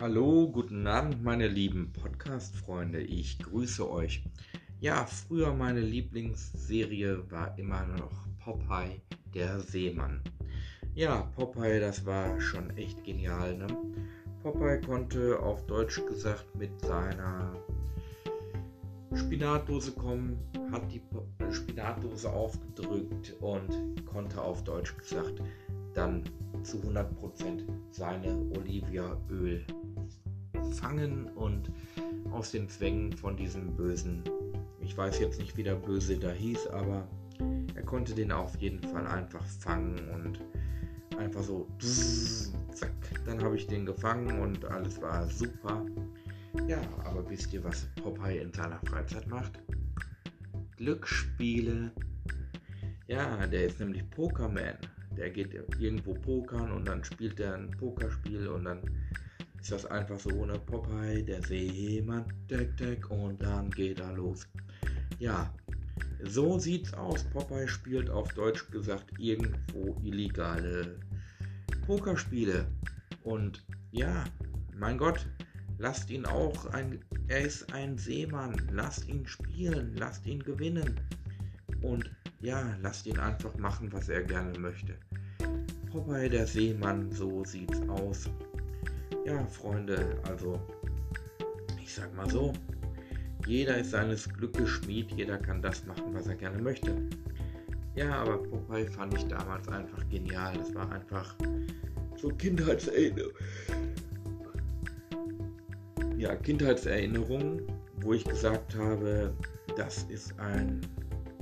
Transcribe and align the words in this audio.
Hallo, 0.00 0.48
guten 0.48 0.86
Abend, 0.86 1.24
meine 1.24 1.48
lieben 1.48 1.92
Podcast-Freunde. 1.92 3.00
Ich 3.00 3.36
grüße 3.40 3.90
euch. 3.90 4.22
Ja, 4.78 5.04
früher 5.06 5.52
meine 5.52 5.80
Lieblingsserie 5.80 7.28
war 7.30 7.58
immer 7.58 7.84
noch 7.84 8.28
Popeye, 8.38 9.00
der 9.34 9.58
Seemann. 9.58 10.22
Ja, 10.94 11.22
Popeye, 11.34 11.80
das 11.80 12.06
war 12.06 12.40
schon 12.40 12.70
echt 12.76 13.02
genial. 13.02 13.58
Ne? 13.58 13.66
Popeye 14.44 14.80
konnte 14.80 15.40
auf 15.40 15.66
Deutsch 15.66 16.00
gesagt 16.06 16.54
mit 16.54 16.80
seiner 16.80 17.56
Spinatdose 19.14 19.90
kommen, 19.90 20.38
hat 20.70 20.92
die 20.92 21.02
Spinatdose 21.50 22.30
aufgedrückt 22.30 23.34
und 23.40 24.06
konnte 24.06 24.40
auf 24.40 24.62
Deutsch 24.62 24.96
gesagt 24.96 25.42
dann 25.94 26.22
zu 26.62 26.78
100% 26.78 27.06
seine 27.90 28.34
Olivia-Öl 28.56 29.64
fangen 30.72 31.26
und 31.34 31.70
aus 32.30 32.50
den 32.50 32.68
Zwängen 32.68 33.12
von 33.12 33.36
diesem 33.36 33.74
bösen, 33.74 34.22
ich 34.80 34.96
weiß 34.96 35.18
jetzt 35.20 35.38
nicht, 35.38 35.56
wie 35.56 35.62
der 35.62 35.76
Böse 35.76 36.18
da 36.18 36.30
hieß, 36.30 36.68
aber 36.68 37.06
er 37.74 37.82
konnte 37.82 38.14
den 38.14 38.32
auf 38.32 38.56
jeden 38.56 38.82
Fall 38.82 39.06
einfach 39.06 39.42
fangen 39.42 39.98
und 40.10 40.40
einfach 41.18 41.42
so, 41.42 41.66
zack, 42.74 42.92
dann 43.24 43.42
habe 43.42 43.56
ich 43.56 43.66
den 43.66 43.86
gefangen 43.86 44.40
und 44.40 44.64
alles 44.64 45.00
war 45.00 45.26
super. 45.26 45.84
Ja, 46.66 46.80
aber 47.04 47.28
wisst 47.28 47.52
ihr, 47.52 47.62
was 47.64 47.86
Popeye 48.02 48.38
in 48.38 48.52
seiner 48.52 48.80
Freizeit 48.86 49.26
macht? 49.26 49.58
Glücksspiele. 50.76 51.92
Ja, 53.06 53.46
der 53.46 53.66
ist 53.66 53.80
nämlich 53.80 54.08
Pokerman 54.10 54.76
der 55.18 55.30
geht 55.30 55.52
irgendwo 55.78 56.14
pokern 56.14 56.72
und 56.72 56.86
dann 56.86 57.04
spielt 57.04 57.40
er 57.40 57.54
ein 57.54 57.70
Pokerspiel 57.72 58.48
und 58.48 58.64
dann 58.64 58.80
ist 59.60 59.72
das 59.72 59.84
einfach 59.86 60.18
so 60.18 60.30
ohne 60.30 60.58
Popeye, 60.58 61.22
der 61.22 61.42
Seemann, 61.42 62.24
deck, 62.48 62.76
deck 62.76 63.10
und 63.10 63.42
dann 63.42 63.70
geht 63.70 64.00
er 64.00 64.12
los. 64.12 64.46
Ja, 65.18 65.52
so 66.22 66.58
sieht's 66.58 66.94
aus. 66.94 67.24
Popeye 67.24 67.66
spielt 67.66 68.10
auf 68.10 68.32
Deutsch 68.34 68.70
gesagt 68.70 69.12
irgendwo 69.18 69.96
illegale 70.04 70.98
Pokerspiele. 71.86 72.66
Und 73.24 73.64
ja, 73.90 74.24
mein 74.78 74.98
Gott, 74.98 75.26
lasst 75.78 76.10
ihn 76.10 76.24
auch 76.26 76.66
ein. 76.66 77.00
Er 77.26 77.40
ist 77.40 77.72
ein 77.72 77.98
Seemann. 77.98 78.54
Lasst 78.72 79.08
ihn 79.08 79.26
spielen, 79.26 79.94
lasst 79.96 80.24
ihn 80.26 80.42
gewinnen. 80.42 81.00
Und 81.82 82.10
ja, 82.40 82.76
lasst 82.82 83.06
ihn 83.06 83.18
einfach 83.18 83.56
machen, 83.58 83.92
was 83.92 84.08
er 84.08 84.22
gerne 84.22 84.58
möchte. 84.58 84.94
Popeye 85.90 86.28
der 86.28 86.46
Seemann, 86.46 87.10
so 87.10 87.44
sieht's 87.44 87.80
aus. 87.88 88.30
Ja, 89.24 89.44
Freunde, 89.46 90.16
also 90.24 90.60
ich 91.82 91.92
sag 91.92 92.14
mal 92.14 92.30
so, 92.30 92.52
jeder 93.46 93.78
ist 93.78 93.90
seines 93.90 94.28
Glückes 94.28 94.68
Schmied, 94.68 95.10
jeder 95.12 95.38
kann 95.38 95.62
das 95.62 95.84
machen, 95.86 96.12
was 96.12 96.26
er 96.26 96.36
gerne 96.36 96.60
möchte. 96.60 96.96
Ja, 97.94 98.14
aber 98.22 98.38
Popeye 98.42 98.86
fand 98.86 99.14
ich 99.14 99.26
damals 99.26 99.66
einfach 99.68 100.08
genial. 100.08 100.56
Das 100.56 100.74
war 100.74 100.90
einfach 100.92 101.34
so 102.16 102.28
Kindheitserinnerung. 102.28 103.32
Ja, 106.16 106.36
Kindheitserinnerungen, 106.36 107.62
wo 108.02 108.12
ich 108.12 108.24
gesagt 108.24 108.76
habe, 108.76 109.34
das 109.76 110.04
ist 110.04 110.38
ein 110.38 110.80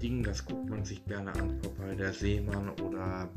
Ding, 0.00 0.22
das 0.22 0.44
guckt 0.44 0.68
man 0.68 0.84
sich 0.84 1.04
gerne 1.04 1.32
an, 1.34 1.60
Popeye 1.60 1.94
der 1.94 2.12
Seemann 2.12 2.70
oder 2.80 3.28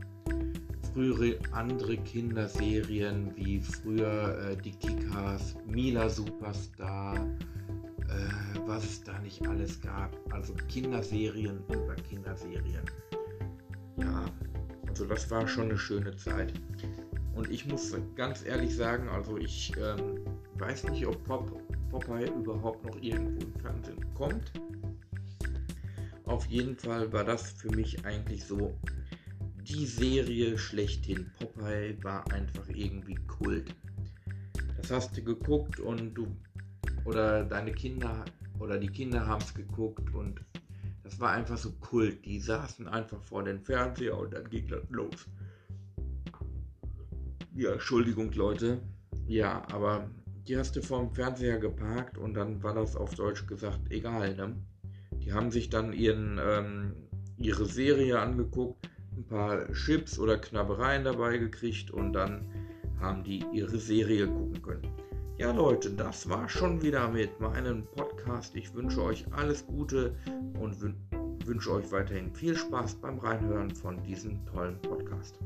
frühere 0.94 1.38
andere 1.52 1.98
Kinderserien 1.98 3.36
wie 3.36 3.60
früher 3.60 4.38
äh, 4.40 4.58
die 4.58 4.72
Kickers, 4.72 5.56
Mila 5.66 6.10
Superstar, 6.10 7.16
äh, 7.16 8.60
was 8.66 8.84
es 8.84 9.04
da 9.04 9.18
nicht 9.20 9.46
alles 9.48 9.82
gab. 9.82 10.16
Also 10.32 10.54
Kinderserien 10.70 11.60
über 11.68 11.96
Kinderserien. 11.96 12.84
Ja, 13.98 14.26
also 14.88 15.06
das 15.06 15.30
war 15.32 15.48
schon 15.48 15.66
eine 15.66 15.78
schöne 15.78 16.16
Zeit. 16.16 16.54
Und 17.36 17.50
ich 17.50 17.66
muss 17.68 17.96
ganz 18.16 18.46
ehrlich 18.46 18.76
sagen, 18.76 19.10
also 19.10 19.38
ich 19.38 19.74
ähm, 19.78 20.20
weiß 20.60 20.84
nicht, 20.90 21.06
ob 21.08 21.24
Pop, 21.24 21.52
Popeye 21.90 22.28
überhaupt 22.28 22.86
noch 22.86 23.02
irgendwo 23.02 23.46
im 23.46 23.54
Fernsehen 23.60 24.14
kommt. 24.14 24.52
Auf 26.26 26.46
jeden 26.48 26.78
Fall 26.78 27.12
war 27.12 27.24
das 27.24 27.52
für 27.52 27.70
mich 27.76 28.06
eigentlich 28.06 28.46
so 28.46 28.78
die 29.64 29.86
Serie 29.86 30.58
schlechthin. 30.58 31.32
Popeye 31.38 31.98
war 32.04 32.30
einfach 32.32 32.68
irgendwie 32.70 33.16
Kult. 33.28 33.76
Das 34.78 34.92
hast 34.92 35.18
du 35.18 35.24
geguckt 35.24 35.80
und 35.80 36.14
du 36.14 36.28
oder 37.06 37.44
deine 37.44 37.72
Kinder 37.72 38.24
oder 38.60 38.78
die 38.78 38.88
Kinder 38.88 39.26
haben 39.26 39.42
es 39.42 39.54
geguckt 39.54 40.14
und 40.14 40.42
das 41.04 41.20
war 41.20 41.32
einfach 41.32 41.58
so 41.58 41.72
Kult. 41.74 42.26
Die 42.26 42.40
saßen 42.40 42.88
einfach 42.88 43.22
vor 43.22 43.44
den 43.44 43.60
Fernseher 43.60 44.18
und 44.18 44.34
dann 44.34 44.50
ging 44.50 44.68
das 44.68 44.90
los. 44.90 45.28
Ja, 47.56 47.74
Entschuldigung, 47.74 48.32
Leute. 48.32 48.82
Ja, 49.28 49.64
aber 49.72 50.10
die 50.48 50.58
hast 50.58 50.76
du 50.76 50.82
vorm 50.82 51.14
Fernseher 51.14 51.60
geparkt 51.60 52.18
und 52.18 52.34
dann 52.34 52.64
war 52.64 52.74
das 52.74 52.96
auf 52.96 53.14
Deutsch 53.16 53.46
gesagt 53.46 53.92
egal, 53.92 54.36
ne? 54.36 54.56
Die 55.24 55.34
haben 55.34 55.52
sich 55.52 55.70
dann 55.70 55.94
ihren, 55.94 56.40
ähm, 56.44 56.94
ihre 57.38 57.66
Serie 57.66 58.20
angeguckt 58.20 58.90
ein 59.18 59.26
paar 59.26 59.72
Chips 59.74 60.20
oder 60.20 60.38
Knabbereien 60.38 61.04
dabei 61.04 61.38
gekriegt 61.38 61.92
und 61.92 62.14
dann 62.14 62.46
haben 63.00 63.24
die 63.24 63.44
ihre 63.52 63.78
Serie 63.78 64.28
gucken 64.28 64.62
können. 64.62 64.88
Ja 65.38 65.52
Leute, 65.52 65.90
das 65.92 66.30
war 66.30 66.48
schon 66.48 66.82
wieder 66.82 67.10
mit 67.10 67.40
meinem 67.40 67.86
Podcast. 67.96 68.56
Ich 68.56 68.74
wünsche 68.74 69.04
euch 69.04 69.26
alles 69.32 69.66
Gute 69.66 70.16
und 70.60 70.78
wünsche 71.46 71.72
euch 71.72 71.92
weiterhin 71.92 72.34
viel 72.34 72.56
Spaß 72.56 72.96
beim 72.96 73.20
Reinhören 73.20 73.74
von 73.74 74.02
diesem 74.04 74.46
tollen 74.46 74.80
Podcast. 74.82 75.38